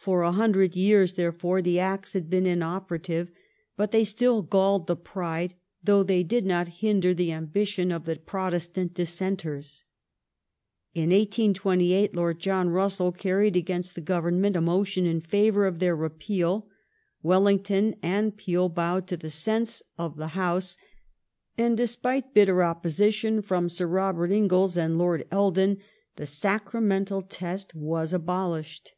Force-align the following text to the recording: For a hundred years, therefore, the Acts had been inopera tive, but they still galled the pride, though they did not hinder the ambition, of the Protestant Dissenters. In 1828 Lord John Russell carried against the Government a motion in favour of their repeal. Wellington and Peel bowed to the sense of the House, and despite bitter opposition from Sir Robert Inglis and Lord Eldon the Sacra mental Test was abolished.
For 0.00 0.22
a 0.22 0.32
hundred 0.32 0.74
years, 0.74 1.14
therefore, 1.16 1.60
the 1.60 1.78
Acts 1.78 2.14
had 2.14 2.30
been 2.30 2.44
inopera 2.44 3.02
tive, 3.02 3.30
but 3.76 3.90
they 3.90 4.04
still 4.04 4.40
galled 4.40 4.86
the 4.86 4.96
pride, 4.96 5.52
though 5.84 6.02
they 6.02 6.22
did 6.22 6.46
not 6.46 6.68
hinder 6.78 7.12
the 7.12 7.30
ambition, 7.30 7.92
of 7.92 8.06
the 8.06 8.16
Protestant 8.16 8.94
Dissenters. 8.94 9.84
In 10.94 11.10
1828 11.10 12.14
Lord 12.14 12.40
John 12.40 12.70
Russell 12.70 13.12
carried 13.12 13.54
against 13.54 13.94
the 13.94 14.00
Government 14.00 14.56
a 14.56 14.62
motion 14.62 15.04
in 15.04 15.20
favour 15.20 15.66
of 15.66 15.78
their 15.78 15.94
repeal. 15.96 16.70
Wellington 17.22 17.94
and 18.02 18.34
Peel 18.34 18.70
bowed 18.70 19.06
to 19.08 19.16
the 19.18 19.28
sense 19.30 19.82
of 19.98 20.16
the 20.16 20.28
House, 20.28 20.78
and 21.58 21.76
despite 21.76 22.32
bitter 22.32 22.64
opposition 22.64 23.42
from 23.42 23.68
Sir 23.68 23.86
Robert 23.86 24.30
Inglis 24.32 24.78
and 24.78 24.96
Lord 24.96 25.26
Eldon 25.30 25.76
the 26.16 26.24
Sacra 26.24 26.80
mental 26.80 27.20
Test 27.20 27.74
was 27.74 28.14
abolished. 28.14 28.92